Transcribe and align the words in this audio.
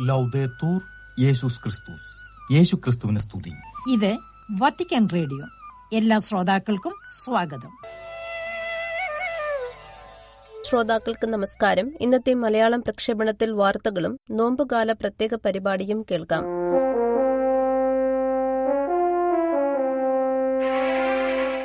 ലൗദേത്തൂർ 0.00 0.82
യേശുസ് 1.20 1.62
ക്രിസ്തുസ് 1.62 2.08
യേശു 2.54 2.76
ക്രിസ്തുവിന് 2.76 3.20
സ്തുതി 3.20 3.52
ഇത് 3.92 4.18
വത്തിക്കാൻ 4.60 5.08
റേഡിയോ 5.14 5.46
എല്ലാ 5.92 6.18
ശ്രോതാക്കൾക്കും 6.18 6.94
സ്വാഗതം. 7.24 7.70
ശ്രോതാക്കൾക്ക് 10.68 11.26
നമസ്കാരം. 11.26 11.92
ഇന്നത്തെ 12.00 12.34
മലയാളം 12.34 12.80
പ്രക്ഷേപണത്തിൽ 12.80 13.50
വാർത്തകളും 13.50 14.20
നോമ്പുകാല 14.30 14.92
പ്രത്യേക 14.92 15.34
പരിപാടിയും 15.34 16.06
കേൾക്കാം. 16.10 16.44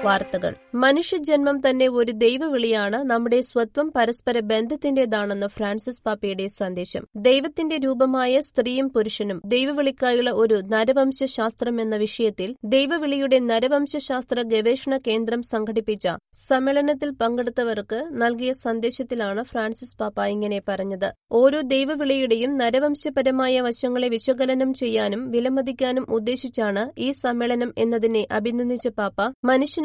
വാർത്തകൾ. 0.05 0.53
മനുഷ്യജന്മം 0.75 1.57
തന്നെ 1.65 1.87
ഒരു 1.87 2.11
ദൈവവിളിയാണ് 2.11 2.97
നമ്മുടെ 3.09 3.41
സ്വത്വം 3.41 3.91
പരസ്പര 3.95 4.39
ബന്ധത്തിന്റേതാണെന്ന് 4.39 5.47
ഫ്രാൻസിസ് 5.47 6.01
പാപ്പയുടെ 6.03 6.47
സന്ദേശം. 6.47 7.03
ദൈവത്തിന്റെ 7.15 7.77
രൂപമായ 7.77 8.39
സ്ത്രീയും 8.39 8.89
പുരുഷനും 8.89 9.41
ദൈവവിളിക്കായുള്ള 9.45 10.29
ഒരു 10.31 10.61
നരവംശ 10.73 11.23
ശാസ്ത്രം 11.23 11.81
എന്ന 11.81 11.95
വിഷയത്തിൽ 11.95 12.55
ദൈവവിളിയുടെ 12.65 13.39
നരവംശ 13.39 13.97
ശാസ്ത്ര 13.97 14.41
ഗവേഷണ 14.41 14.97
കേന്ദ്രം 15.07 15.41
സംഘടിപ്പിച്ച 15.41 16.07
സമ്മേളനത്തിൽ 16.33 17.11
പങ്കെടുത്തവർക്ക് 17.11 17.99
നൽകിയ 18.13 18.51
സന്ദേശത്തിലാണ് 18.53 19.43
ഫ്രാൻസിസ് 19.43 19.97
പാപ്പ 19.97 20.25
ഇങ്ങനെ 20.25 20.61
പറഞ്ഞത്. 20.69 21.09
ഓരോ 21.31 21.61
ദൈവവിളിയുടെയും 21.61 22.55
നരവംശപരമായ 22.55 23.61
വശങ്ങളെ 23.61 24.09
വിശകലനം 24.09 24.73
ചെയ്യാനും 24.73 25.31
വിലമതിക്കാനും 25.31 26.07
ഉദ്ദേശിച്ചാണ് 26.09 26.91
ഈ 26.97 27.11
സമ്മേളനം 27.11 27.73
എന്നതിനെ 27.77 28.27
അഭിനന്ദിച്ച 28.31 28.87
പാപ്പ 28.87 29.21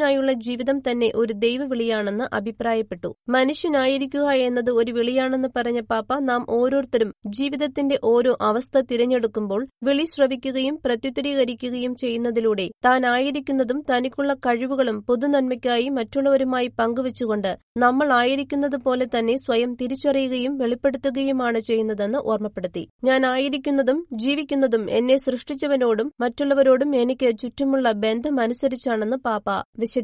മനുഷ്യനായുള്ള 0.07 0.33
ജീവിതം 0.45 0.79
തന്നെ 0.79 1.11
ഒരു 1.15 1.33
ദൈവവിളിയാണെന്ന് 1.33 2.25
അഭിപ്രായപ്പെട്ടു. 2.35 3.15
മനുഷ്യനായിരിക്കുക 3.29 4.27
എന്നത് 4.47 4.69
ഒരു 4.71 4.91
വിളിയാണെന്ന് 4.91 5.49
പറഞ്ഞ 5.55 5.79
പാപ്പ 5.79 6.19
നാം 6.19 6.45
ഓരോരുത്തരും 6.49 7.13
ജീവിതത്തിന്റെ 7.27 7.99
ഓരോ 8.03 8.37
അവസ്ഥ 8.41 8.81
തിരഞ്ഞെടുക്കുമ്പോൾ 8.91 9.67
വിളി 9.83 10.05
ശ്രവിക്കുകയും 10.05 10.75
പ്രത്യുത്തരീകരിക്കുകയും 10.85 11.95
ചെയ്യുന്നതിലൂടെ 11.95 12.71
താൻ 12.85 13.05
ആയിരിക്കുന്നതും 13.05 13.83
തനിക്കുള്ള 13.91 14.33
കഴിവുകളും 14.33 14.99
പൊതുനന്മയ്ക്കായി 15.01 15.89
മറ്റുള്ളവരുമായി 15.89 16.67
പങ്കുവച്ചുകൊണ്ട് 16.79 17.51
നമ്മൾ 17.77 18.13
ആയിരിക്കുന്നത് 18.13 18.77
പോലെ 18.77 19.05
തന്നെ 19.05 19.35
സ്വയം 19.37 19.73
തിരിച്ചറിയുകയും 19.81 20.57
വെളിപ്പെടുത്തുകയുമാണ് 20.57 21.59
ചെയ്യുന്നതെന്ന് 21.59 22.19
ഓർമ്മപ്പെടുത്തി. 22.25 22.89
ഞാൻ 23.03 23.25
ആയിരിക്കുന്നതും 23.25 24.07
ജീവിക്കുന്നതും 24.13 24.91
എന്നെ 24.91 25.17
സൃഷ്ടിച്ചവനോടും 25.17 26.13
മറ്റുള്ളവരോടും 26.21 26.95
എനിക്ക് 26.95 27.29
ചുറ്റുമുള്ള 27.37 27.91
ബന്ധമനുസരിച്ചാണെന്ന് 28.05 29.17
പാപ്പ 29.17 29.43
വിശദീകരിച്ചു. 29.49 29.95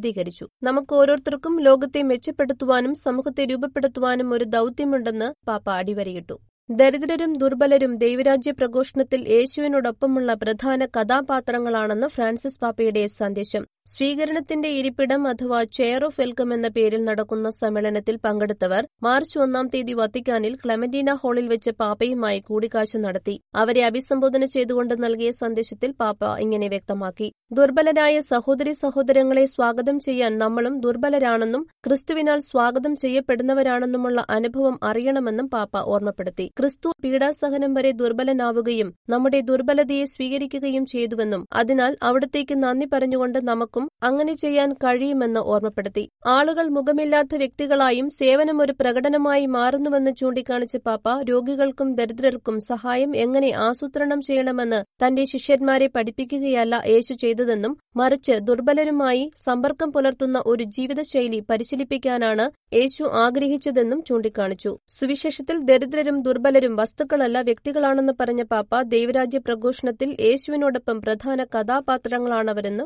നമുക്ക് 0.64 0.96
ഓരോരുത്തർക്കും 0.96 1.60
ലോകത്തെ 1.60 2.04
മെച്ചപ്പെടുത്തുവാനും 2.04 2.94
സമൂഹത്തെ 2.94 3.46
രൂപപ്പെടുത്തുവാനും 3.46 4.34
ഒരു 4.34 4.44
ദൌത്യമുണ്ടെന്ന് 4.44 5.48
പാപ്പ 5.48 5.70
അടിവരയിട്ടു. 5.70 6.40
ദരിദ്രരും 6.70 7.38
ദുർബലരും 7.38 7.98
ദൈവരാജ്യ 7.98 8.52
പ്രഘോഷണത്തിൽ 8.52 9.30
യേശുവിനോടൊപ്പമുള്ള 9.30 10.34
പ്രധാന 10.34 10.86
കഥാപാത്രങ്ങളാണെന്ന് 10.86 12.08
ഫ്രാൻസിസ് 12.08 12.60
പാപ്പയുടെ 12.60 13.08
സന്ദേശം. 13.08 13.68
സ്വീകരണത്തിന്റെ 13.88 14.70
ഇരിപ്പിടം 14.70 15.22
അഥവാ 15.28 15.64
ചെയർ 15.78 16.02
ഓഫ് 16.06 16.20
വെൽക്കം 16.22 16.50
എന്ന 16.54 16.68
പേരിൽ 16.68 17.02
നടക്കുന്ന 17.04 17.48
സമ്മേളനത്തിൽ 17.50 18.16
പങ്കെടുത്തവർ 18.18 18.84
മാർച്ച് 19.04 19.36
ഒന്നാം 19.40 19.68
തീയതി 19.74 19.94
വത്തിക്കാനിൽ 19.94 20.54
ക്ലമന്റീന 20.62 21.14
ഹാളിൽ 21.22 21.48
വെച്ച് 21.48 21.72
പാപ്പയുമായി 21.72 22.40
കൂടിക്കാഴ്ച 22.40 22.98
നടത്തി. 22.98 23.36
അവരെ 23.56 23.82
അഭിസംബോധന 23.86 24.46
ചെയ്തുകൊണ്ട് 24.46 24.94
നൽകിയ 25.04 25.32
സന്ദേശത്തിൽ 25.42 25.92
പാപ്പ 26.02 26.22
ഇങ്ങനെ 26.40 26.68
വ്യക്തമാക്കി. 26.68 27.28
ദുർബലരായ 27.52 28.16
സഹോദരി 28.30 28.74
സഹോദരങ്ങളെ 28.74 29.46
സ്വാഗതം 29.46 30.00
ചെയ്യാൻ 30.00 30.32
നമ്മളും 30.38 30.80
ദുർബലരാണെന്നും 30.80 31.66
ക്രിസ്തുവിനാൽ 31.88 32.40
സ്വാഗതം 32.50 32.96
ചെയ്യപ്പെടുന്നവരാണെന്നുമുള്ള 32.96 34.26
അനുഭവം 34.30 34.78
അറിയണമെന്നും 34.84 35.50
പാപ്പ 35.50 35.84
ഓർമ്മപ്പെടുത്തി. 35.94 36.48
ക്രിസ്തു 36.60 36.90
പീഡാസഹനം 37.06 37.74
വരെ 37.74 37.94
ദുർബലനാവുകയും 38.02 38.92
നമ്മുടെ 39.10 39.42
ദുർബലതയെ 39.42 40.08
സ്വീകരിക്കുകയും 40.16 40.86
ചെയ്തുവെന്നും 40.86 41.44
അതിനാൽ 41.54 41.94
അവിടത്തേക്ക് 42.04 42.58
നന്ദി 42.66 42.90
പറഞ്ഞുകൊണ്ട് 42.96 43.40
നമുക്കും 43.44 43.72
അങ്ങനെ 44.04 44.34
ചെയ്യാൻ 44.34 44.74
കഴിയുമെന്ന് 44.74 45.40
ഓർമ്മപ്പെടുത്തി. 45.40 46.10
ആളുകൾ 46.28 46.70
മുഖമില്ലാത്ത 46.70 47.36
വ്യക്തികളായും 47.36 48.10
സേവനം 48.10 48.62
ഒരു 48.62 48.74
പ്രകടനമായി 48.82 49.46
മാറുന്നുവെന്ന് 49.46 50.12
ചൂണ്ടിക്കാണിച്ച 50.12 50.78
പാപ്പ 50.78 51.10
രോഗികൾക്കും 51.30 51.96
ദരിദ്രർക്കും 51.96 52.60
സഹായം 52.60 53.16
എങ്ങനെ 53.16 53.52
ആസൂത്രണം 53.52 54.22
ചെയ്യണമെന്ന് 54.22 54.84
തന്റെ 55.06 55.26
ശിഷ്യന്മാരെ 55.26 55.88
പഠിപ്പിക്കുകയല്ല 55.88 56.82
യേശു 56.88 57.14
ചെയ്തതെന്നും 57.14 57.78
മറിച്ച് 57.96 58.32
ദുർബലരുമായി 58.32 59.32
സമ്പർക്കം 59.38 59.92
പുലർത്തുന്ന 59.92 60.44
ഒരു 60.46 60.64
ജീവിതശൈലി 60.64 61.40
പരിശീലിപ്പിക്കാനാണ് 61.50 62.52
യേശു 62.74 63.04
ആഗ്രഹിച്ചതെന്നും 63.04 64.04
ചൂണ്ടിക്കാണിച്ചു. 64.04 64.78
സുവിശേഷത്തിൽ 64.90 65.58
ദരിദ്രരും 65.58 66.22
ദുർബലരും 66.22 66.76
വസ്തുക്കളല്ല 66.76 67.42
വ്യക്തികളാണെന്ന് 67.42 68.14
പറഞ്ഞ 68.20 68.44
പാപ്പ 68.44 68.82
ദൈവരാജ്യ 68.82 69.38
പ്രഘോഷണത്തിൽ 69.38 70.18
യേശുവിനോടൊപ്പം 70.22 71.02
പ്രധാന 71.02 71.44
കഥാപാത്രങ്ങളാണവരെന്ന് 71.44 72.84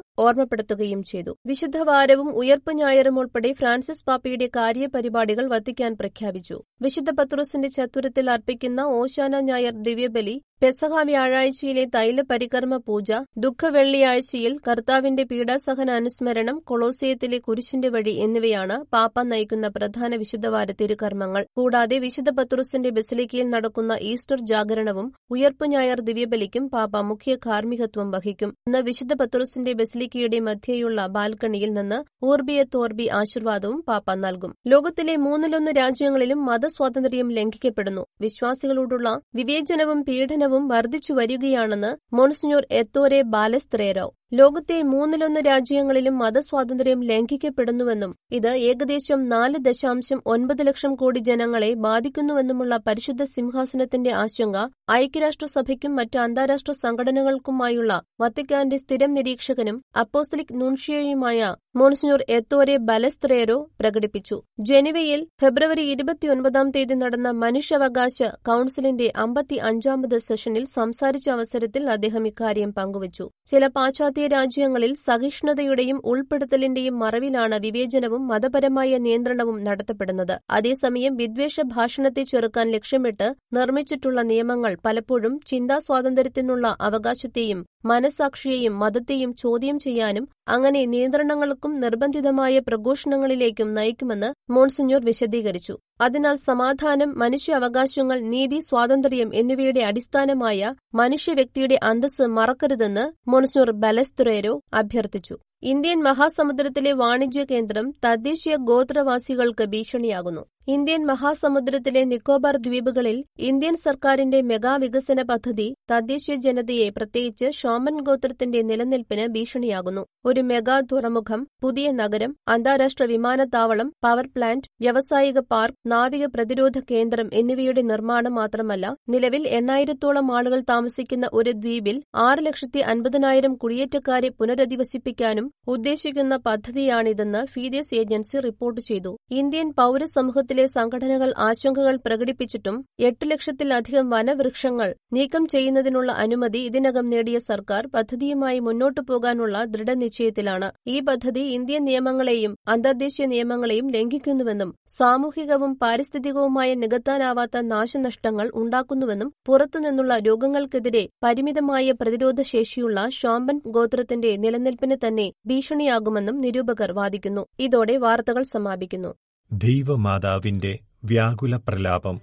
ഓർമ്മപ്പെടുത്തുകയും 0.78 1.04
ചെയ്തു. 1.04 1.38
വിശുദ്ധവാരവും 1.46 2.30
ഉയർപ്പ് 2.36 2.72
ഞായറും 2.74 3.20
ഉൾപ്പെടെ 3.20 3.52
ഫ്രാൻസിസ് 3.54 4.06
പാപ്പയുടെ 4.06 4.48
കാര്യപരിപാടികൾ 4.56 5.46
വത്തിക്കാൻ 5.48 5.94
പ്രഖ്യാപിച്ചു. 6.00 6.58
വിശുദ്ധ 6.82 7.12
പത്രോസിന്റെ 7.12 7.68
ചത്വരത്തിൽ 7.68 8.30
അർപ്പിക്കുന്ന 8.30 8.82
ഓശാന 9.00 9.40
ഞായർ 9.40 9.76
ദിവ്യബലി 9.84 10.36
പെസഹ 10.62 11.02
വ്യാഴാഴ്ചയിലെ 11.04 11.82
തൈല 11.86 12.22
പരികർമ്മ 12.22 12.78
പൂജ 12.78 13.10
ദുഃഖ 13.38 13.70
വെള്ളിയാഴ്ചയിൽ 13.70 14.54
കർത്താവിന്റെ 14.68 15.24
പീഡാസഹന 15.24 15.90
അനുസ്മരണം 15.92 16.60
കൊളോസിയത്തിലെ 16.60 17.40
കുരിശിന്റെ 17.40 17.90
വഴി 17.90 18.14
എന്നിവയാണ് 18.16 18.86
പാപ്പ 18.94 19.22
നയിക്കുന്ന 19.22 19.68
പ്രധാന 19.68 20.16
വിശുദ്ധവാര 20.16 20.68
തിരുകർമ്മങ്ങൾ. 20.72 21.44
കൂടാതെ 21.56 22.00
വിശുദ്ധ 22.00 22.30
പത്രോസിന്റെ 22.30 22.90
ബസിലിക്കയിൽ 22.90 23.50
നടക്കുന്ന 23.50 23.98
ഈസ്റ്റർ 24.02 24.40
ജാഗരണവും 24.42 25.14
ഉയർപ്പു 25.32 25.66
ഞായർ 25.66 26.02
ദിവ്യബലിക്കും 26.02 26.70
പാപ്പ 26.70 27.02
മുഖ്യ 27.02 27.36
കാർമ്മികത്വം 27.36 28.10
വഹിക്കും. 28.12 28.54
ഇന്ന് 28.68 28.82
വിശുദ്ധ 28.82 29.14
പത്രോസിന്റെ 29.14 29.74
ബസിലിക്കയുടെ 29.74 30.40
മധ്യയുള്ള 30.40 31.08
ബാൽക്കണിയിൽ 31.08 31.74
നിന്ന് 31.74 32.02
ഊർബിയ 32.26 32.64
തോർബി 32.76 33.08
ആശീർവാദവും 33.22 33.84
പാപ്പ 33.88 34.18
നൽകും. 34.26 34.56
ലോകത്തിലെ 34.68 35.18
മൂന്നിലൊന്ന് 35.28 35.72
രാജ്യങ്ങളിലും 35.72 36.46
മതസ്വാതന്ത്ര്യം 36.46 37.30
ലംഘിക്കപ്പെടുന്നു. 37.30 38.06
വിശ്വാസികളോടുള്ള 38.22 39.08
വിവേചനവും 39.36 40.02
പീഡനവും 40.02 40.46
പീഡനവും 40.50 40.68
വർദ്ധിച്ചു 40.68 41.12
വരികയാണെന്ന് 41.14 41.90
മോൺസിഞ്ഞോർ 42.16 42.64
എത്തോരെ 42.72 43.18
ബാലസ്ത്രേരോ 43.32 44.06
ലോകത്തെ 44.32 44.84
മൂന്നിലൊന്ന് 44.84 45.40
രാജ്യങ്ങളിലും 45.40 46.18
മതസ്വാതന്ത്ര്യം 46.18 47.02
ലംഘിക്കപ്പെടുന്നുവെന്നും 47.02 48.16
ഇത് 48.32 48.50
ഏകദേശം 48.50 49.30
നാല് 49.30 49.58
ദശാംശം 49.58 50.22
ഒൻപത് 50.26 50.68
ലക്ഷം 50.68 50.96
കോടി 50.96 51.20
ജനങ്ങളെ 51.20 51.74
ബാധിക്കുന്നുവെന്നുമുള്ള 51.74 52.78
പരിശുദ്ധ 52.78 53.24
സിംഹാസനത്തിന്റെ 53.24 54.12
ആശങ്ക 54.14 54.58
ഐക്യരാഷ്ട്രസഭയ്ക്കും 54.92 55.96
മറ്റ് 55.96 56.20
അന്താരാഷ്ട്ര 56.20 56.72
സംഘടനകൾക്കുമായുള്ള 56.72 58.02
വത്തിക്കാന്റെ 58.22 58.78
സ്ഥിരം 58.78 59.14
നിരീക്ഷകനും 59.14 59.82
അപ്പോസ്തലിക് 60.00 60.62
നൂൺഷിയയുമായ 60.62 61.56
മോൺസിനൂർ 61.76 62.24
എത്തോരെ 62.30 62.78
ബലസ്ത്രേരോ 62.78 63.70
പ്രകടിപ്പിച്ചു. 63.80 64.42
ജനുവയിൽ 64.60 65.28
ഫെബ്രുവരി 65.42 65.84
ഇരുപത്തിയൊൻപതാം 65.92 66.70
തീയതി 66.70 66.94
നടന്ന 66.94 67.32
മനുഷ്യാവകാശ 67.32 68.18
കൌൺസിലിന്റെ 68.24 69.14
അമ്പത്തി 69.16 69.56
അഞ്ചാമത് 69.56 70.18
സെഷനിൽ 70.20 70.66
സംസാരിച്ച 70.76 71.30
അവസരത്തിൽ 71.30 71.90
അദ്ദേഹം 71.90 72.28
ഇക്കാര്യം 72.28 72.74
പങ്കുവച്ചു. 72.74 73.32
ചില 73.46 73.68
പാശ്ചാത്യ 73.68 74.17
രാജ്യങ്ങളിൽ 74.26 74.94
സഹിഷ്ണുതയുടെയും 74.96 76.02
ഉൾപ്പെടുത്തലിന്റെയും 76.06 77.00
മറവിലാണ് 77.00 77.56
വിവേചനവും 77.56 78.28
മതപരമായ 78.28 78.98
നിയന്ത്രണവും 78.98 79.64
നടത്തപ്പെടുന്നത്. 79.64 80.40
അതേസമയം 80.50 81.16
വിദ്വേഷ 81.16 81.56
ഭാഷണത്തെ 81.66 82.24
ചെറുക്കാൻ 82.24 82.72
ലക്ഷ്യമിട്ട് 82.72 83.36
നിർമ്മിച്ചിട്ടുള്ള 83.54 84.22
നിയമങ്ങൾ 84.22 84.78
പലപ്പോഴും 84.86 85.40
ചിന്താ 85.46 85.78
സ്വാതന്ത്ര്യത്തിനുള്ള 85.78 86.76
അവകാശത്തെയും 86.80 87.66
മനസാക്ഷിയെയും 87.86 88.80
മതത്തെയും 88.80 89.34
ചോദ്യം 89.34 89.80
ചെയ്യാനും 89.80 90.28
അങ്ങനെ 90.48 90.86
നിയന്ത്രണങ്ങൾക്കും 90.86 91.80
നിർബന്ധിതമായ 91.80 92.60
പ്രഘോഷണങ്ങളിലേക്കും 92.60 93.74
നയിക്കുമെന്ന് 93.74 94.54
മോൺസിഞ്ഞോർ 94.54 95.06
വിശദീകരിച്ചു. 95.06 95.78
അതിനാൽ 96.02 96.36
സമാധാനം 96.36 97.20
മനുഷ്യ 97.20 97.54
അവകാശങ്ങൾ 97.54 98.20
നീതി 98.34 98.60
സ്വാതന്ത്ര്യം 98.60 99.32
എന്നിവയുടെ 99.34 99.80
അടിസ്ഥാനമായ 99.82 100.74
മനുഷ്യ 100.94 101.34
വ്യക്തിയുടെ 101.34 101.80
അന്തസ് 101.84 102.28
മറക്കരുതെന്ന് 102.28 103.30
മോൺസിഞ്ഞോർ 103.30 103.72
ബലസ്തുറേരോ 103.72 104.62
അഭ്യർത്ഥിച്ചു. 104.74 105.38
ഇന്ത്യൻ 105.64 106.04
മഹാസമുദ്രത്തിലെ 106.04 106.92
വാണിജ്യ 106.94 107.44
കേന്ദ്രം 107.44 107.94
തദ്ദേശീയ 108.06 108.56
ഗോത്രവാസികൾക്ക് 108.56 109.66
ഭീഷണിയാകുന്നു. 109.66 110.44
ഇന്ത്യൻ 110.68 111.02
മഹാസമുദ്രത്തിലെ 111.10 112.02
നിക്കോബാർ 112.10 112.56
ദ്വീപുകളിൽ 112.64 113.18
ഇന്ത്യൻ 113.50 113.76
സർക്കാരിന്റെ 113.84 114.40
മെഗാ 114.50 114.74
വികസന 114.82 115.22
പദ്ധതി 115.30 115.68
തദ്ദേശീയ 115.92 116.36
ജനതയെ 116.46 116.88
പ്രത്യേകിച്ച് 116.90 117.48
ഷോമൻ 117.60 117.96
ഗോത്രത്തിന്റെ 118.08 118.62
നിലനിൽപ്പിന് 118.70 119.26
ഭീഷണിയാകുന്നു. 119.36 120.04
ഒരു 120.30 120.42
മെഗാ 120.50 120.78
തുറമുഖം 120.92 121.44
പുതിയ 121.64 121.92
നഗരം 122.00 122.32
അന്താരാഷ്ട്ര 122.56 123.06
വിമാനത്താവളം 123.12 123.92
പവർ 124.06 124.28
പ്ലാന്റ് 124.36 124.70
വ്യാവസായിക 124.84 125.44
പാർക്ക് 125.54 125.80
നാവിക 125.94 126.28
പ്രതിരോധ 126.36 126.82
കേന്ദ്രം 126.92 127.30
എന്നിവയുടെ 127.42 127.84
നിർമ്മാണം 127.92 128.36
മാത്രമല്ല 128.40 128.84
നിലവിൽ 129.16 129.46
എണ്ണായിരത്തോളം 129.60 130.28
ആളുകൾ 130.40 130.62
താമസിക്കുന്ന 130.74 131.30
ഒരു 131.40 131.54
ദ്വീപിൽ 131.64 131.98
ആറ് 132.28 132.46
ലക്ഷത്തി 132.50 132.84
അൻപതിനായിരം 132.92 133.56
കുടിയേറ്റക്കാരെ 133.64 134.32
പുനരധിവസിപ്പിക്കാനും 134.42 135.48
ഉദ്ദേശിക്കുന്ന 135.76 136.36
പദ്ധതിയാണിതെന്ന് 136.50 137.44
ഫീദേസ് 137.54 137.96
ഏജൻസി 138.02 138.38
റിപ്പോർട്ട് 138.50 138.82
ചെയ്തു. 138.90 139.14
ഇന്ത്യൻ 139.40 139.68
പൌരസമൂഹത്തിലെ 139.80 140.56
രാജ്യത്തിലെ 140.58 140.76
സംഘടനകൾ 140.78 141.30
ആശങ്കകൾ 141.48 141.96
പ്രകടിപ്പിച്ചിട്ടും 142.06 142.76
എട്ട് 143.08 143.26
ലക്ഷത്തിലധികം 143.32 144.06
വനവൃക്ഷങ്ങൾ 144.14 144.90
നീക്കം 145.16 145.44
ചെയ്യുന്നതിനുള്ള 145.54 146.12
അനുമതി 146.24 146.60
ഇതിനകം 146.70 147.06
നേടിയ 147.14 147.38
സർക്കാർ 147.48 147.84
പദ്ധതിയുമായി 147.96 148.60
മുന്നോട്ടു 148.68 149.02
പോകാനുള്ള 149.10 149.58
ദൃഢനിശ്ചയത്തിലാണ്. 149.74 150.68
ഈ 150.88 150.96
പദ്ധതി 151.00 151.44
ഇന്ത്യൻ 151.58 151.84
നിയമങ്ങളെയും 151.90 152.54
അന്തർദേശീയ 152.68 153.28
നിയമങ്ങളെയും 153.34 153.90
ലംഘിക്കുന്നുവെന്നും 153.96 154.72
സാമൂഹികവും 154.98 155.74
പാരിസ്ഥിതികവുമായ 155.84 156.70
നികത്താനാവാത്ത 156.84 157.62
നാശനഷ്ടങ്ങൾ 157.74 158.50
ഉണ്ടാക്കുന്നുവെന്നും 158.64 159.32
പുറത്തുനിന്നുള്ള 159.50 160.18
രോഗങ്ങൾക്കെതിരെ 160.30 161.04
പരിമിതമായ 161.26 161.96
പ്രതിരോധ 162.02 162.42
ശേഷിയുള്ള 162.54 163.08
ഷോമ്പൻ 163.20 163.60
ഗോത്രത്തിന്റെ 163.78 164.34
നിലനിൽപ്പിന് 164.46 164.98
തന്നെ 165.08 165.28
ഭീഷണിയാകുമെന്നും 165.48 166.38
നിരൂപകർ 166.48 166.92
വാദിക്കുന്നു. 167.02 167.46
ഇതോടെ 167.60 167.98
വാർത്തകൾ 168.08 168.44
സമാപിക്കുന്നു. 168.56 169.14
ദൈവമാതാവിന്റെ 169.52 170.80
വ്യാകുല 171.04 171.56
പ്രലാപം. 171.56 172.20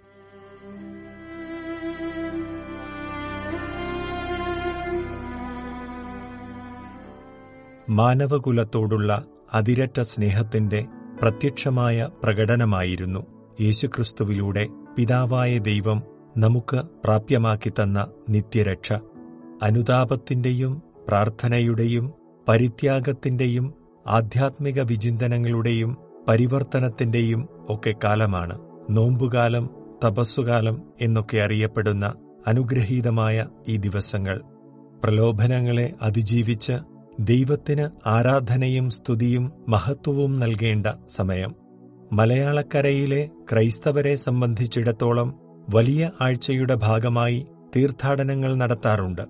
മാനവകുലത്തോടുള്ള 7.90 9.24
അതിരറ്റ 9.54 10.00
സ്നേഹത്തിന്റെ 10.00 10.86
പ്രത്യക്ഷമായ 11.22 12.08
പ്രകടനമായിരുന്നു 12.22 13.26
യേശുക്രിസ്തുവിലൂടെ 13.60 14.68
പിതാവായ 14.96 15.58
ദൈവം 15.58 16.02
നമുക്ക് 16.36 16.76
പ്രാപ്യമാക്കി 16.76 17.70
തന്ന 17.70 18.12
നിത്യരക്ഷ. 18.28 18.92
അനുതാപത്തിന്റെയും 19.62 20.82
പ്രാർത്ഥനയുടെയും 21.08 22.12
പരിത്യാഗത്തിന്റെയും 22.48 23.74
ആധ്യാത്മിക 24.06 24.80
വിചിന്തനങ്ങളുടെയും 24.80 26.03
പരിവർത്തനത്തിന്റെയും 26.28 27.48
ഒക്കെ 27.68 27.94
കാലമാണ്. 28.04 28.58
നോമ്പുകാലം 28.90 29.70
തപസ്സുകാലം 30.04 30.82
എന്നൊക്കെ 31.00 31.36
അറിയപ്പെടുന്ന 31.36 32.14
അനുഗ്രഹീതമായ 32.46 33.46
ഈ 33.68 33.76
ദിവസങ്ങൾ. 33.76 34.42
പ്രലോഭനങ്ങളെ 35.04 35.92
അതിജീവിച്ച് 36.02 36.72
ദൈവത്തിന് 37.20 38.08
ആരാധനയും 38.08 38.90
സ്തുതിയും 38.90 39.52
മഹത്വവും 39.68 40.40
നൽകേണ്ട 40.40 40.86
സമയം. 41.08 41.54
മലയാളക്കരയിലെ 42.12 43.30
ക്രൈസ്തവരെ 43.52 44.14
സംബന്ധിച്ചിടത്തോളം 44.16 45.34
വലിയ 45.74 46.10
ആഴ്ചയുടെ 46.20 46.74
ഭാഗമായി 46.74 47.46
തീർത്ഥാടനങ്ങൾ 47.76 48.54
നടത്താറുണ്ട്. 48.54 49.22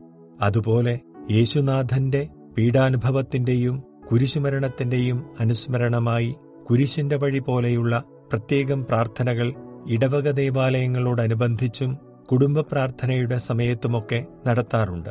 അതുപോലെ 0.43 1.01
യേശുനാഥന്റെ 1.31 2.29
പീഡാനുഭവത്തിന്റെയും 2.59 3.83
കുരിശുമരണത്തിന്റെയും 4.13 5.25
അനുസ്മരണമായി 5.41 6.35
കുരിശിന്റെ 6.71 7.17
വഴി 7.17 7.39
പോലെയുള്ള 7.39 8.03
പ്രത്യേകം 8.33 8.85
പ്രാർത്ഥനകൾ 8.85 9.53
ഇടവക 9.89 10.31
ദേവാലയങ്ങളോടനുബന്ധിച്ചും 10.31 11.99
കുടുംബ 12.33 12.61
പ്രാർത്ഥനയുടെ 12.61 13.39
സമയത്തുമൊക്കെ 13.39 14.27
നടത്താറുണ്ട്. 14.47 15.09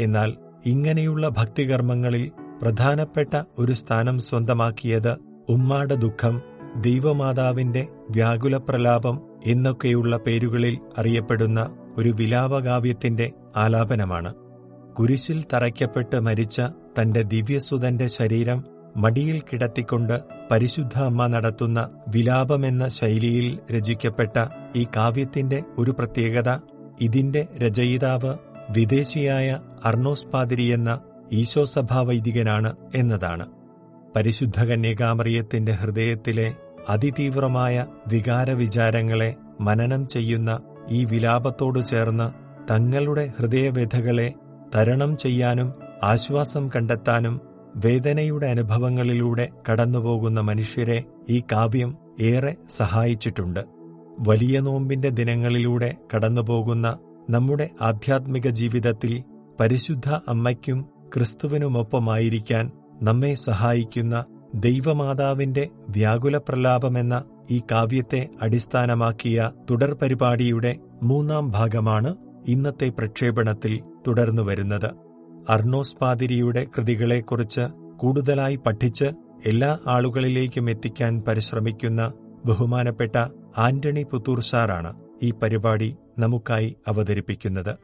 എന്നാൽ 0.00 0.34
ഇങ്ങനെയുള്ള 0.66 1.28
ഭക്തികർമ്മങ്ങളിൽ 1.28 2.30
പ്രധാനപ്പെട്ട 2.62 3.42
ഒരു 3.58 3.72
സ്ഥാനം 3.72 4.18
സ്വന്തമാക്കിയത് 4.18 5.16
ഉമ്മാട 5.48 5.92
ദുഃഖം 5.94 6.40
ദൈവമാതാവിന്റെ 6.80 7.86
വ്യാകുല 8.10 8.56
പ്രലാപം 8.56 9.20
എന്നൊക്കെയുള്ള 9.46 10.16
പേരുകളിൽ 10.16 10.78
അറിയപ്പെടുന്ന 10.98 11.76
ഒരു 11.96 12.08
വിലാപകാവ്യത്തിന്റെ 12.08 13.32
ആലാപനമാണ്. 13.56 14.34
കുരിശിൽ 14.94 15.44
തറയ്ക്കപ്പെട്ട് 15.52 16.20
മരിച്ച 16.20 16.60
തന്റെ 17.00 17.22
ദിവ്യസുതന്റെ 17.22 18.06
ശരീരം 18.06 18.73
മടിയിൽ 18.94 19.40
കിടത്തിക്കൊണ്ട് 19.40 20.16
പരിശുദ്ധ 20.50 20.96
അമ്മ 21.02 21.26
നടത്തുന്ന 21.26 21.80
വിലാപമെന്ന 22.06 22.88
ശൈലിയിൽ 22.88 23.46
രചിക്കപ്പെട്ട 23.70 24.36
ഈ 24.76 24.84
കാവ്യത്തിന്റെ 24.96 25.64
ഒരു 25.78 25.90
പ്രത്യേകത 25.90 26.50
ഇതിന്റെ 27.00 27.48
രചയിതാവ് 27.58 28.32
വിദേശിയായ 28.68 29.48
അർണോസ് 29.84 30.26
പാതിരി 30.26 30.66
എന്ന 30.68 30.90
ഈശോസഭാ 31.32 32.00
വൈദികനാണ് 32.00 32.70
എന്നതാണ്. 32.94 33.46
പരിശുദ്ധ 34.16 34.58
കന്യകാമറിയത്തിന്റെ 34.64 35.72
ഹൃദയത്തിലെ 35.72 36.48
അതിതീവ്രമായ 36.88 37.74
വികാരവിചാരങ്ങളെ 38.06 39.30
മനനം 39.60 40.06
ചെയ്യുന്ന 40.06 40.50
ഈ 40.90 41.04
വിലാപത്തോടു 41.04 41.80
ചേർന്ന് 41.82 42.26
തങ്ങളുടെ 42.70 43.24
ഹൃദയവ്യഥകളെ 43.38 44.28
തരണം 44.74 45.16
ചെയ്യാനും 45.16 45.68
ആശ്വാസം 46.02 46.64
കണ്ടെത്താനും 46.74 47.34
വേദനയുടെ 47.76 48.46
അനുഭവങ്ങളിലൂടെ 48.46 49.48
കടന്നുപോകുന്ന 49.70 50.40
മനുഷ്യരെ 50.40 51.04
ഈ 51.28 51.42
കാവ്യം 51.52 51.96
ഏറെ 52.20 52.56
സഹായിച്ചിട്ടുണ്ട്. 52.70 53.60
വലിയ 54.28 54.60
നോമ്പിന്റെ 54.60 55.08
ദിനങ്ങളിലൂടെ 55.08 55.94
കടന്നുപോകുന്ന 56.14 56.98
നമ്മുടെ 57.30 57.70
ആധ്യാത്മിക 57.80 58.48
ജീവിതത്തിൽ 58.48 59.24
പരിശുദ്ധ 59.60 60.08
അമ്മയ്ക്കും 60.28 60.86
ക്രിസ്തുവിനുമൊപ്പമായിരിക്കാൻ 61.14 62.70
നമ്മെ 63.02 63.34
സഹായിക്കുന്ന 63.34 64.24
ദൈവമാതാവിന്റെ 64.54 65.68
വ്യാകുല 65.88 66.38
പ്രലാപമെന്ന 66.38 67.24
ഈ 67.50 67.62
കാവ്യത്തെ 67.72 68.28
അടിസ്ഥാനമാക്കിയ 68.42 69.50
തുടർ 69.70 69.94
പരിപാടിയുടെ 69.94 70.78
മൂന്നാം 71.02 71.50
ഭാഗമാണ് 71.50 72.16
ഇന്നത്തെ 72.48 72.88
പ്രക്ഷേപണത്തിൽ 72.88 73.80
തുടർന്നുവരുന്നത്. 74.06 75.03
അർണോസ് 75.48 75.96
പാതിരിയുടെ 75.96 76.66
കൃതികളെക്കുറിച്ച് 76.76 77.60
കൂടുതലായി 77.96 78.56
പഠിച്ച് 78.56 79.04
എല്ലാ 79.46 79.78
ആളുകളിലേക്കും 79.86 80.70
എത്തിക്കാൻ 80.70 81.22
പരിശ്രമിക്കുന്ന 81.28 82.12
ബഹുമാനപ്പെട്ട 82.44 83.16
ആന്റണി 83.56 84.02
പുത്തൂർ 84.02 84.40
സാറാണ് 84.40 84.92
ഈ 85.22 85.30
പരിപാടി 85.30 85.96
നമുക്കായി 86.18 86.76
അവതരിപ്പിക്കുന്നത്. 86.88 87.76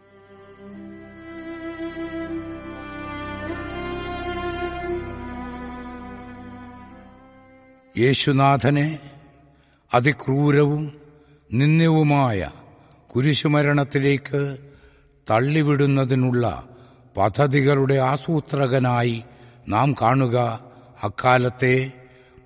യേശുനാഥനെ 7.98 8.98
അതിക്രൂരവും 9.94 10.92
നിന്ദ്യവുമായ 11.52 12.50
കുരിശുമരണത്തിലേക്ക് 13.10 14.56
തള്ളിവിടുന്നതിനുള്ള 15.30 16.69
പദ്ധതികളുടെ 17.16 17.94
ആസൂത്രകനായി 17.94 19.24
നാം 19.68 19.92
കാണുക 19.92 20.64
അക്കാലത്തെ 21.02 21.92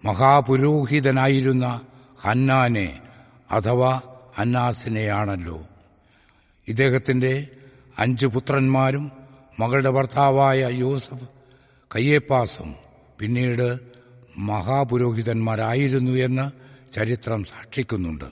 മഹാപുരോഹിതനായിരുന്ന 0.05 1.81
ഹന്നാനെ 2.23 3.01
അഥവാ 3.51 4.01
അന്നാസിനെയാണല്ലോ. 4.39 5.67
ഇദ്ദേഹത്തിന്റെ 6.69 7.49
അഞ്ച് 7.99 8.27
പുത്രന്മാരും 8.27 9.13
മകളുടെ 9.61 9.91
ഭർത്താവായ 9.91 10.69
യോസഫ് 10.71 11.29
കയ്യേപ്പാസും 11.95 12.75
പിന്നീട് 13.19 13.79
മഹാപുരോഹിതന്മാരായിരുന്നു 14.39 16.11
എന്ന് 16.11 16.51
ചരിത്രം 16.93 17.45
സാക്ഷിക്കുന്നുണ്ട്. 17.45 18.25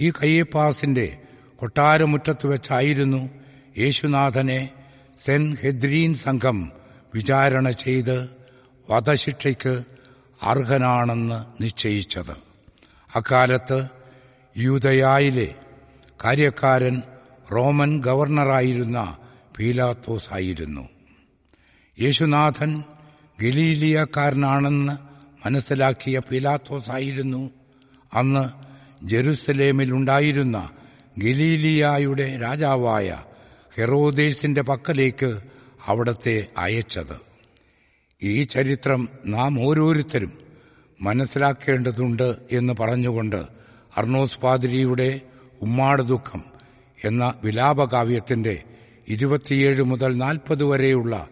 ഈ 0.00 0.10
കയ്യേപ്പാസിന്റെ 0.10 1.18
കൊട്ടാരമുറ്റത്ത് 1.56 2.46
വെച്ചായിരുന്നു 2.46 3.30
യേശുനാഥനെ 3.78 4.70
സെൻ 5.18 5.56
ഹെദ്രീൻ 5.62 6.14
സംഘം 6.14 6.72
വിചാരണ 7.14 7.70
ചെയ്ത് 7.70 8.30
വധശിക്ഷയ്ക്ക് 8.90 9.84
അർഹനാണെന്ന് 10.42 11.62
നിശ്ചയിച്ചത്. 11.62 12.36
അക്കാലത്ത് 13.16 13.88
യൂതയായിലെ 14.58 15.54
കാര്യക്കാരൻ 16.24 17.02
റോമൻ 17.52 18.00
ഗവർണറായിരുന്ന 18.00 19.16
പീലാത്തോസ് 19.58 20.34
ആയിരുന്നു. 20.34 20.88
യേശുനാഥൻ 22.00 22.84
ഗലീലിയക്കാരനാണെന്ന് 23.40 24.92
മനസ്സിലാക്കിയ 25.46 26.18
പീലാത്തോസ് 26.18 26.90
ആയിരുന്നു. 26.90 27.50
അന്ന് 28.14 28.44
ജെറുസലേമിലുണ്ടായിരുന്ന 29.06 30.70
ഗലീലിയായുടെ 31.18 32.38
രാജാവായ 32.42 33.22
ഹെറോദേസിന്റെ 33.76 34.62
പക്കലേക്ക് 34.62 35.38
അവിടത്തെ 35.86 36.46
അയച്ചത്. 36.58 37.16
ഈ 38.22 38.42
ചരിത്രം 38.42 39.08
നാം 39.26 39.60
ഓരോരുത്തരും 39.60 40.32
മനസ്സിലാക്കേണ്ടതുണ്ട് 41.00 42.36
എന്ന് 42.52 42.72
പറഞ്ഞുകൊണ്ട് 42.80 43.36
അർണോസ് 43.96 44.40
പാതിരിയുടെ 44.40 45.20
ഉമ്മാട് 45.62 46.02
ദുഃഖം 46.02 46.44
എന്ന 47.04 47.34
വിലാപകാവ്യത്തിന്റെ 47.44 48.62
ഇരുപത്തിയേഴ് 49.08 49.82
മുതൽ 49.82 50.16
നാൽപ്പത് 50.16 50.64
വരെയുള്ള 50.64 51.28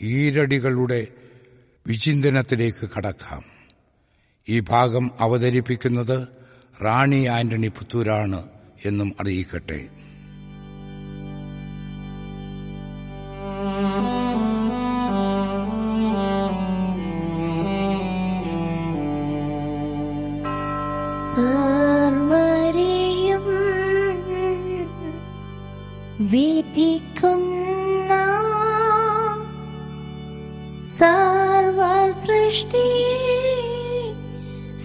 ഈരടികളുടെ 0.00 1.06
വിചിന്തനത്തിലേക്ക് 1.86 2.88
കടക്കാം. 2.96 3.42
ഈ 4.48 4.60
ഭാഗം 4.60 5.10
അവതരിപ്പിക്കുന്നത് 5.20 6.28
റാണി 6.82 7.24
ആന്റണി 7.24 7.68
പുത്തൂരാണ് 7.68 8.48
എന്നും 8.84 9.12
അറിയിക്കട്ടെ. 9.20 9.88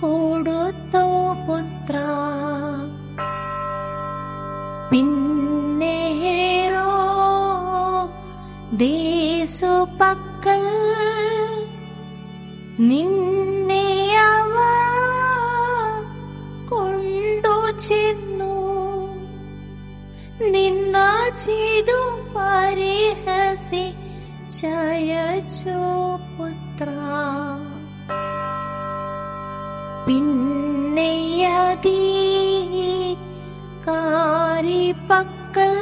കൊടുത്തോ 0.00 1.06
പുത്ര. 1.46 1.96
പിന്നേരോ 4.90 6.92
ദേശു 8.76 9.86
പക്കൽ 10.00 10.66
നിന്നെ 12.80 14.16
അവ 14.16 14.56
കൊണ്ടു 16.70 17.78
ചെന്നു. 17.78 18.56
നിന്ന 20.50 20.96
ചെയ്തു 21.44 21.98
പരിഹസി 22.36 23.86
ചയച്ചു 24.60 25.78
പുത്ര. 26.36 26.88
പിന്നെയതീ 30.06 32.00
കാരി 33.86 34.84
പക്കൽ 35.10 35.74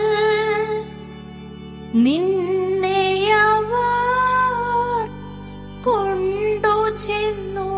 നിന്നെ 1.95 3.00
കൊണ്ടു 5.85 6.75
ചെന്നു. 7.07 7.71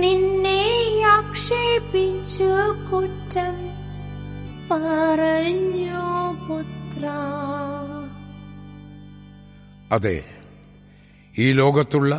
നിന്നെ 0.00 0.60
ആക്ഷേപിച്ചു 1.06 2.50
കുറ്റം 2.88 3.54
പറഞ്ഞു 4.70 6.02
പുത്ര. 6.48 7.04
അതെ 9.92 10.24
ഈ 11.38 11.52
ലോകത്തുള്ള 11.52 12.12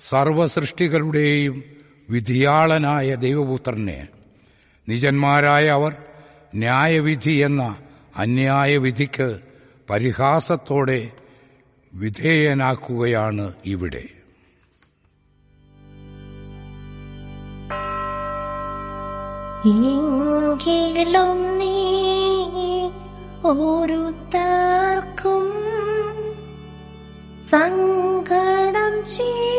സർവസൃഷ്ടികളുടെയും 0.00 1.64
വിധിയാളനായ 2.10 3.14
ദൈവപുത്രനെ. 3.14 4.08
നിജന്മാരായ 4.88 5.68
അവർ 5.68 5.96
ന്യായവിധി 6.54 7.30
എന്ന 7.30 7.76
അന്യായവിധിക്ക് 8.16 9.38
പരിഹാസത്തോടെ 9.90 11.10
വിധേയനാക്കുകയാണ് 11.94 13.52
ഇവിടെ. 13.66 14.08
ഓരോരുത്തർക്കും 23.46 25.52
സങ്കടം 27.50 29.04
ചെയ്തില്ലൂനം 29.04 29.55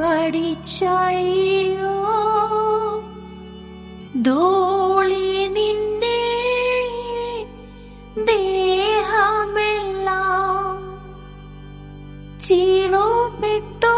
അടിച്ചയോ 0.04 1.96
ധോളി 4.28 5.28
നിന്റെ 5.56 6.20
ദേഹമെല്ലാം 9.46 10.80
ചീളുപെട്ടു 12.46 13.96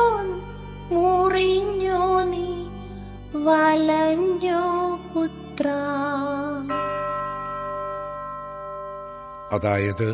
മുറിഞ്ഞോ 0.91 2.01
നീ 2.33 2.47
വലഞ്ഞോ 3.47 4.63
പുത്ര. 5.13 5.67
അതായത് 9.51 10.09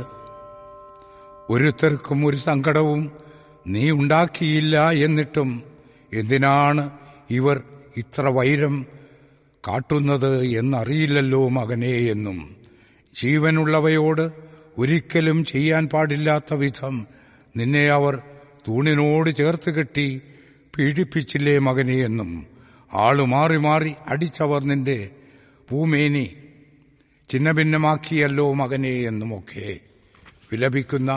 ഒരുത്തർക്കും 1.52 2.26
ഒരു 2.26 2.38
സങ്കടവും 2.48 3.02
നീ 3.68 3.92
ഉണ്ടാക്കിയില്ല 3.92 4.76
എന്നിട്ടും 5.06 5.50
എന്തിനാണ് 6.14 6.84
ഇവർ 7.30 7.58
ഇത്ര 7.98 8.26
വൈരം 8.30 8.76
കാട്ടുന്നത് 9.64 10.30
എന്നറിയില്ലല്ലോ 10.60 11.50
മകനേ 11.50 11.96
എന്നും. 12.14 12.38
ജീവനുള്ളവയോട് 13.14 14.26
ഒരിക്കലും 14.78 15.46
ചെയ്യാൻ 15.46 15.84
പാടില്ലാത്ത 15.94 16.54
വിധം 16.54 16.96
നിന്നെ 17.56 17.90
അവർ 17.90 18.16
തൂണിനോട് 18.68 19.30
ചേർത്ത് 19.40 19.70
കെട്ടി 19.70 20.08
പീഡിപ്പിച്ചില്ലേ 20.74 21.60
മകനെ 21.60 21.98
എന്നും. 22.08 22.32
ആളു 22.98 23.24
മാറി 23.26 23.58
മാറി 23.58 23.92
അടിച്ചവർ 24.08 24.62
നിന്റെ 24.64 25.00
പൂമേനി 25.68 26.28
ചിന്നഭിന്നമാക്കിയല്ലോ 27.30 28.54
മകനെ 28.54 28.94
എന്നുമൊക്കെ 29.10 29.68
വിലപിക്കുന്ന 30.50 31.12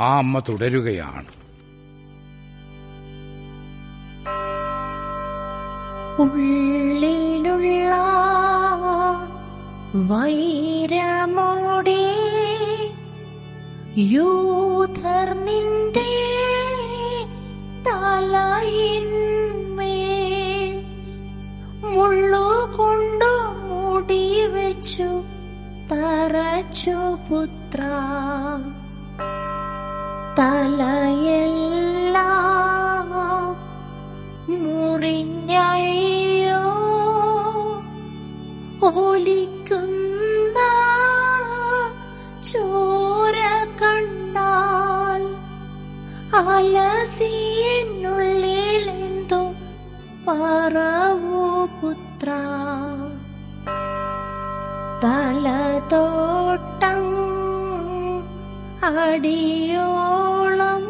ആ 0.00 0.16
അമ്മ 0.16 0.38
തുടരുകയാണ്. 0.38 1.30
ഉള്ളിലുള്ള 6.18 7.92
വൈരമോടെ 10.10 12.02
യൂധർ 14.12 15.28
നിന്റെ 15.46 16.12
തലയിന്മേൽ 17.86 19.06
മുള്ളുകൊണ്ടു 21.94 23.32
മൂടി 23.62 24.46
വെച്ചു 24.46 25.10
തറച്ചു 25.92 26.98
പുത്ര. 27.28 27.82
തലയെല്ലാം 30.38 31.52
മുറിഞ്ഞയോ 34.64 36.62
ഒലിക്കുന്ന 38.90 40.58
ചോര 42.50 43.38
കണ്ടാൽ 43.80 45.24
പറവോ 50.26 51.46
അടിയോളം 58.88 60.82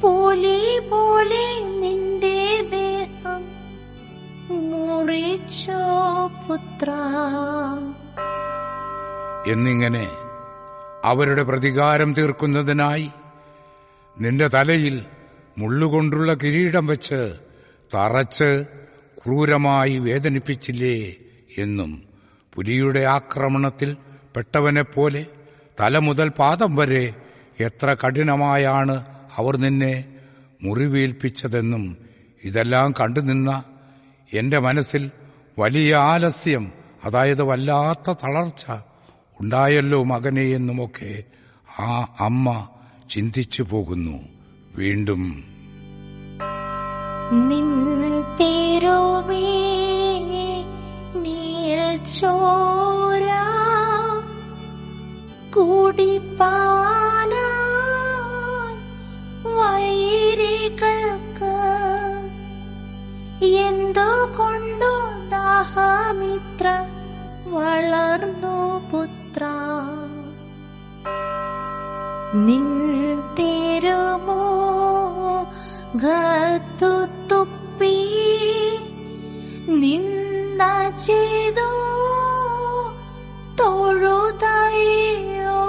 പോലെ 0.03 0.59
പോലെ 0.91 1.47
നിന്റെ 1.81 2.37
ദേഹം 2.71 3.43
മുറിച്ചോ 4.73 5.83
പുത്ര? 6.47 6.91
എന്നിങ്ങനെ 9.47 10.09
അവരുടെ 11.05 11.43
പ്രതികാരം 11.43 12.15
തീർക്കുന്നതിനായി 12.15 13.11
നിന്റെ 14.17 14.49
തലയിൽ 14.49 15.05
മുള്ളുകൊണ്ടുള്ള 15.59 16.35
കിരീടം 16.35 16.87
വെച്ച് 16.87 17.44
തറച്ച് 17.95 18.49
ക്രൂരമായി 19.19 19.99
വേദനിപ്പിച്ചില്ലേ 19.99 20.97
എന്നും 21.59 21.93
പുലിയുടെ 22.53 23.05
ആക്രമണത്തിൽ 23.09 23.91
പെട്ടവനെപ്പോലെ 24.37 25.23
തല 25.81 25.99
മുതൽ 25.99 26.29
പാദം 26.39 26.77
വരെ 26.77 27.05
എത്ര 27.61 27.95
കഠിനമായാണ് 27.95 28.97
അവർ 29.39 29.57
നിന്നെ 29.57 29.95
മുറിവേൽപ്പിച്ചതെന്നും 30.63 31.85
ഇതെല്ലാം 32.45 32.95
കണ്ടുനിന്ന 33.01 33.51
എന്റെ 34.33 34.59
മനസ്സിൽ 34.59 35.03
വലിയ 35.59 35.97
ആലസ്യം 36.05 36.65
അതായത് 37.05 37.43
വല്ലാത്ത 37.43 38.11
തളർച്ച 38.25 38.65
ഉണ്ടായല്ലോ 39.41 40.05
മകനെ 40.05 40.43
എന്നുമൊക്കെ 40.49 41.11
ആ 41.81 41.91
അമ്മ 42.21 42.49
ചിന്തിച്ചു 43.11 43.63
പോകുന്നു. 43.63 44.17
വീണ്ടും 44.77 45.23
നിൻ 47.31 47.69
തിരുമേ 48.39 49.45
നീരച്ചോര 51.23 53.29
കുടിപ്പാനായി 57.87 58.77
വൈരികൾക്ക് 59.57 61.55
എന്തുകൊണ്ടു 63.65 64.93
ദാഹമിത്ര 65.31 66.67
വളർന്നു 67.49 68.57
പുത്ര. 68.91 69.43
നിൻ 72.47 72.67
തിരുമോ 73.37 74.41
ഘർത്തു 76.05 76.64
നിന്ന 79.85 80.63
ചെയ്തു 81.07 81.69
തൊഴുതയോ? 83.61 85.63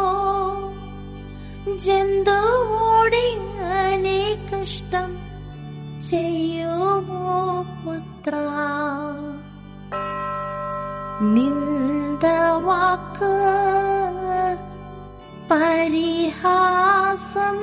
ജന്തുവോടിങ്ങനെ 1.75 4.19
കഷ്ടം 4.49 5.11
ചെയ്യുമോ 6.09 7.39
പുത്ര? 7.85 8.33
നിന്ദ 11.21 12.25
വാക്ക് 12.57 13.33
പരിഹാസം 15.51 17.57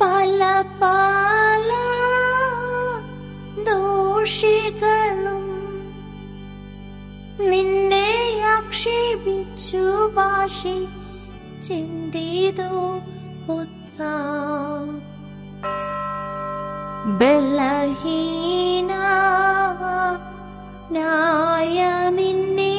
പല 0.00 0.40
പല 0.82 1.70
ദോഷികളും 4.22 5.46
നിന്നെ 7.50 8.10
ആക്ഷേപിച്ചു 8.56 9.82
ഭാഷി 10.16 10.76
ചിന്തിതു 11.62 12.70
പുത്ര. 13.46 14.00
ബലഹീന 17.20 18.92
നായ 20.96 21.78
നിന്നെ 22.18 22.76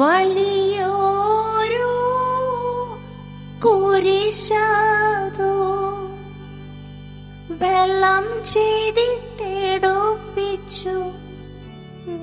വലിയോരു 0.00 1.92
കുരിശാതോ 3.64 5.49
വെള്ളം 7.60 8.44
ചെയ്തിട്ടെടുപ്പിച്ചു 8.44 11.12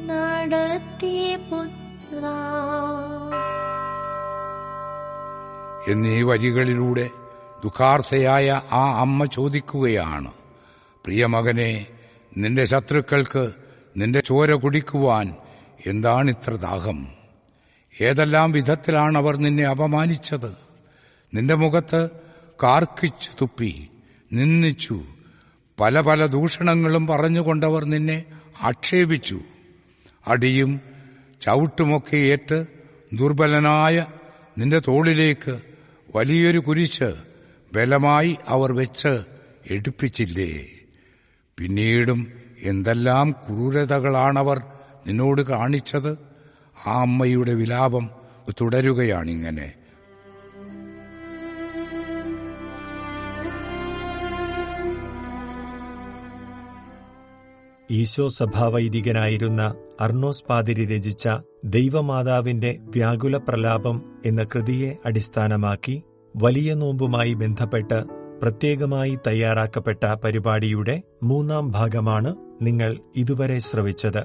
നടത്തി 0.09 1.35
പുത്ര. 1.35 2.25
എന്നീ 5.91 6.21
വരികളിലൂടെ 6.21 7.09
ദുഃഖാർത്ഥയായ 7.63 8.61
ആ 8.71 8.99
അമ്മ 8.99 9.25
ചോദിക്കുകയാണ് 9.25 10.31
പ്രിയമകനെ 11.05 11.87
നിന്റെ 12.37 12.65
ശത്രുക്കൾക്ക് 12.65 13.51
നിന്റെ 13.97 14.19
ചോര 14.19 14.53
കുടിക്കുവാൻ 14.53 15.33
എന്താണിത്ര 15.87 16.55
ദാഹം? 16.55 17.07
ഏതെല്ലാം 18.01 18.51
വിധത്തിലാണ് 18.51 19.17
അവർ 19.17 19.37
നിന്നെ 19.37 19.63
അപമാനിച്ചത്? 19.63 20.57
നിന്റെ 21.33 21.55
മുഖത്ത് 21.55 22.09
കാർക്കിച്ചു 22.63 23.29
തുപ്പി 23.41 23.89
നിന്ദിച്ചു 24.33 24.99
പല 25.79 26.01
പല 26.01 26.25
ദൂഷണങ്ങളും 26.25 27.07
പറഞ്ഞുകൊണ്ടവർ 27.07 27.85
നിന്നെ 27.85 28.25
ആക്ഷേപിച്ചു. 28.61 29.41
അടിയും 30.27 30.81
ചവിട്ടുമൊക്കെ 31.41 32.17
ഏറ്റ് 32.17 32.65
ദുർബലനായ 33.13 34.05
നിന്റെ 34.57 34.79
തോളിലേക്ക് 34.79 35.59
വലിയൊരു 36.15 36.57
കുരിശ് 36.57 37.13
ബലമായി 37.73 38.37
അവർ 38.47 38.73
വെച്ച് 38.73 39.21
എടുപ്പിച്ചില്ലേ? 39.71 40.67
പിന്നീടും 41.57 42.27
എന്തെല്ലാം 42.63 43.31
ക്രൂരതകളാണവർ 43.31 44.61
നിന്നോട് 45.07 45.41
കാണിച്ചത്? 45.41 46.17
ആ 46.87 47.01
അമ്മയുടെ 47.01 47.53
വിലാപം 47.53 48.09
തുടരുകയാണിങ്ങനെ. 48.61 49.73
ഈശോ 57.91 58.27
സഭാവൈദികനായിരുന്ന 58.27 59.75
അർണോസ് 60.01 60.43
പാതിരി 60.49 60.85
രചിച്ച 60.85 61.27
ദൈവമാതാവിന്റെ 61.65 62.77
വ്യാകുല 62.81 63.37
പ്രലാപം 63.37 64.21
എന്ന 64.25 64.43
കൃതിയെ 64.43 64.97
അടിസ്ഥാനമാക്കി 65.05 66.03
വലിയ 66.35 66.73
നോമ്പുമായി 66.73 67.33
ബന്ധപ്പെട്ട് 67.33 67.99
പ്രത്യേകമായി 68.41 69.19
തയ്യാറാക്കപ്പെട്ട 69.27 70.13
പരിപാടിയുടെ 70.23 71.01
മൂന്നാം 71.23 71.71
ഭാഗമാണ് 71.71 72.35
നിങ്ങൾ 72.61 72.97
ഇതുവരെ 73.15 73.59
ശ്രവിച്ചത്. 73.59 74.23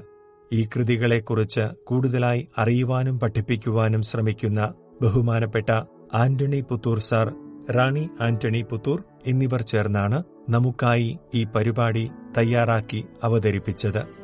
ഈ 0.53 0.67
കൃതികളെക്കുറിച്ച് 0.75 1.83
കൂടുതലായി 1.83 2.47
അറിയുവാനും 2.57 3.19
പഠിപ്പിക്കുവാനും 3.19 4.01
ശ്രമിക്കുന്ന 4.01 4.73
ബഹുമാനപ്പെട്ട 5.01 5.69
ആന്റണി 6.13 6.61
പുത്തൂർ 6.61 6.99
സാർ 6.99 7.27
റാണി 7.71 8.09
ആന്റണി 8.21 8.61
പുത്തൂർ 8.61 9.03
എന്നിവർ 9.25 9.61
ചേർന്നാണ് 9.61 10.23
നമുക്കായി 10.49 11.19
ഈ 11.33 11.43
പരിപാടി 11.43 12.11
തയ്യാറാക്കി 12.37 13.05
അവതരിപ്പിച്ചത്. 13.23 14.23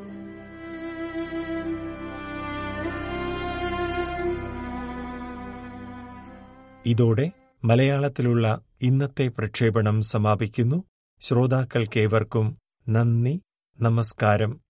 ഇതോടെ 6.86 7.30
മലയാളത്തിലുള്ള 7.64 8.60
ഇന്നത്തെ 8.82 9.28
പ്രക്ഷേപണം 9.28 10.02
സമാപിക്കുന്നു. 10.02 10.84
ശ്രോതാക്കൾക്കേവർക്കും 11.20 12.58
നന്ദി 12.88 13.42
നമസ്കാരം. 13.80 14.60